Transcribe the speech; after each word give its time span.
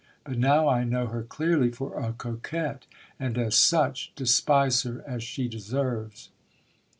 But 0.23 0.39
now 0.39 0.67
I 0.67 0.83
know 0.83 1.05
her 1.05 1.21
clearly 1.21 1.69
for 1.69 1.93
a 1.99 2.11
coquette, 2.13 2.87
and 3.19 3.37
as 3.37 3.53
such 3.55 4.11
despise 4.15 4.81
her 4.81 5.03
as 5.05 5.21
she 5.21 5.47
deserves. 5.47 6.31